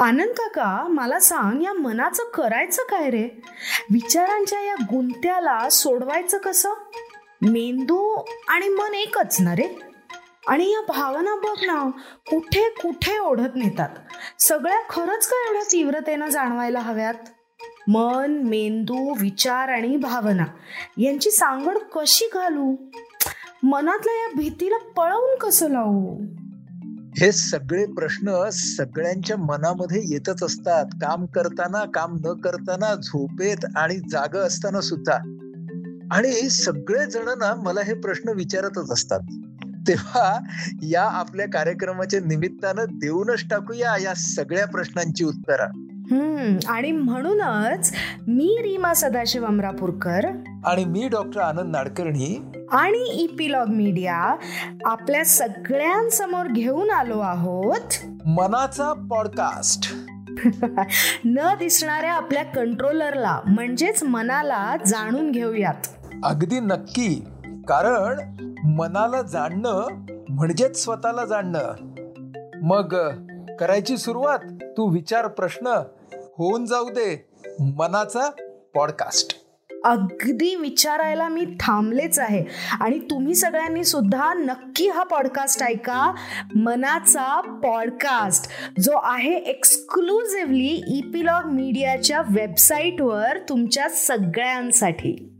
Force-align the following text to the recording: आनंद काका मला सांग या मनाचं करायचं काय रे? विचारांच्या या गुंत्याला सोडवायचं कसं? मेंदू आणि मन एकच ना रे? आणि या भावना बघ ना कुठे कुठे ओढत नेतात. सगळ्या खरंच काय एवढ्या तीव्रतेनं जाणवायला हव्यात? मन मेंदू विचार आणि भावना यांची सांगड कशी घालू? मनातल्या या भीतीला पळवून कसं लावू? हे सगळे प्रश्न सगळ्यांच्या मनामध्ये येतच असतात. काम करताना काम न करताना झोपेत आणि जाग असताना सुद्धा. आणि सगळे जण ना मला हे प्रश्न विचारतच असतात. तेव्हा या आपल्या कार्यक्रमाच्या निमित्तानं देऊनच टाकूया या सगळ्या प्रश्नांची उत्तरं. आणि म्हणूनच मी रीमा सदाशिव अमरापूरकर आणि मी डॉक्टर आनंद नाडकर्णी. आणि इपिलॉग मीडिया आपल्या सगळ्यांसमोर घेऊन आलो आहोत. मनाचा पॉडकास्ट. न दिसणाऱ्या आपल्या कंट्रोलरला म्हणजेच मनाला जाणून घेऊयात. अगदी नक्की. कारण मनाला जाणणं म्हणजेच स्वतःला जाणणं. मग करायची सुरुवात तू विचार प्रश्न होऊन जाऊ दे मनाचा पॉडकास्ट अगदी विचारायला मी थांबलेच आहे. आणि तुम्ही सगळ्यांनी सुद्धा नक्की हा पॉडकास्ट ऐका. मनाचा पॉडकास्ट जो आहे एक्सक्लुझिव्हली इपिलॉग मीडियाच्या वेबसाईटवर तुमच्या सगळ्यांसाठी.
आनंद 0.00 0.30
काका 0.30 0.86
मला 0.88 1.18
सांग 1.18 1.62
या 1.62 1.72
मनाचं 1.72 2.22
करायचं 2.34 2.82
काय 2.82 3.10
रे? 3.10 3.42
विचारांच्या 3.90 4.60
या 4.60 4.74
गुंत्याला 4.74 5.68
सोडवायचं 5.68 6.38
कसं? 6.38 6.72
मेंदू 7.42 8.22
आणि 8.48 8.68
मन 8.68 8.94
एकच 8.94 9.40
ना 9.40 9.56
रे? 9.56 9.78
आणि 10.48 10.70
या 10.70 10.80
भावना 10.92 11.34
बघ 11.34 11.64
ना 11.66 11.90
कुठे 12.30 12.68
कुठे 12.82 13.18
ओढत 13.18 13.56
नेतात. 13.56 13.88
सगळ्या 14.38 14.80
खरंच 14.88 15.26
काय 15.26 15.46
एवढ्या 15.46 15.62
तीव्रतेनं 15.72 16.28
जाणवायला 16.28 16.78
हव्यात? 16.78 17.14
मन 17.88 18.42
मेंदू 18.44 19.14
विचार 19.20 19.68
आणि 19.68 19.96
भावना 19.96 20.44
यांची 20.98 21.30
सांगड 21.30 21.78
कशी 21.78 22.28
घालू? 22.34 22.76
मनातल्या 23.62 24.14
या 24.14 24.28
भीतीला 24.36 24.76
पळवून 24.76 25.38
कसं 25.38 25.70
लावू? 25.70 26.24
हे 27.20 27.32
सगळे 27.32 27.86
प्रश्न 27.86 28.50
सगळ्यांच्या 28.52 29.36
मनामध्ये 29.36 30.02
येतच 30.04 30.42
असतात. 30.42 30.86
काम 31.02 31.26
करताना 31.26 31.84
काम 31.84 32.16
न 32.24 32.40
करताना 32.40 32.94
झोपेत 32.94 33.66
आणि 33.76 33.96
जाग 33.96 34.36
असताना 34.36 34.80
सुद्धा. 34.80 35.14
आणि 36.12 36.50
सगळे 36.50 37.06
जण 37.10 37.28
ना 37.28 37.54
मला 37.54 37.80
हे 37.82 37.94
प्रश्न 37.94 38.28
विचारतच 38.28 38.90
असतात. 38.92 39.20
तेव्हा 39.88 40.38
या 40.82 41.02
आपल्या 41.02 41.46
कार्यक्रमाच्या 41.46 42.20
निमित्तानं 42.20 42.84
देऊनच 42.90 43.44
टाकूया 43.50 43.96
या 44.02 44.14
सगळ्या 44.14 44.66
प्रश्नांची 44.66 45.24
उत्तरं. 45.24 45.89
आणि 46.66 46.92
म्हणूनच 46.92 47.94
मी 48.28 48.58
रीमा 48.62 48.94
सदाशिव 48.94 49.46
अमरापूरकर 49.46 50.24
आणि 50.64 50.84
मी 50.84 51.08
डॉक्टर 51.08 51.40
आनंद 51.40 51.76
नाडकर्णी. 51.76 52.42
आणि 52.72 53.12
इपिलॉग 53.12 53.66
मीडिया 53.68 54.36
आपल्या 54.84 55.24
सगळ्यांसमोर 55.24 56.46
घेऊन 56.46 56.90
आलो 56.90 57.18
आहोत. 57.18 58.06
मनाचा 58.26 58.92
पॉडकास्ट. 58.92 59.94
न 61.24 61.54
दिसणाऱ्या 61.58 62.12
आपल्या 62.12 62.44
कंट्रोलरला 62.44 63.40
म्हणजेच 63.46 64.02
मनाला 64.02 64.74
जाणून 64.86 65.30
घेऊयात. 65.30 66.08
अगदी 66.24 66.60
नक्की. 66.60 67.24
कारण 67.68 68.20
मनाला 68.64 69.22
जाणणं 69.22 69.86
म्हणजेच 70.28 70.84
स्वतःला 70.84 71.24
जाणणं. 71.24 71.74
मग 72.62 72.94
करायची 73.60 73.96
सुरुवात 73.96 74.38
तू 74.62 74.90
विचार 74.90 75.26
प्रश्न 75.26 75.66
होऊन 76.38 76.64
जाऊ 76.64 76.88
दे 76.88 77.28
मनाचा 77.60 78.30
पॉडकास्ट 78.74 79.36
अगदी 79.84 80.54
विचारायला 80.54 81.28
मी 81.28 81.44
थांबलेच 81.60 82.18
आहे. 82.18 82.44
आणि 82.80 82.98
तुम्ही 82.98 83.34
सगळ्यांनी 83.34 83.84
सुद्धा 83.84 84.34
नक्की 84.34 84.88
हा 84.88 85.02
पॉडकास्ट 85.02 85.62
ऐका. 85.62 86.14
मनाचा 86.56 87.40
पॉडकास्ट 87.40 88.50
जो 88.80 88.92
आहे 89.02 89.36
एक्सक्लुझिव्हली 89.36 90.82
इपिलॉग 90.86 91.44
मीडियाच्या 91.44 92.20
वेबसाईटवर 92.20 93.38
तुमच्या 93.48 93.88
सगळ्यांसाठी. 93.88 95.32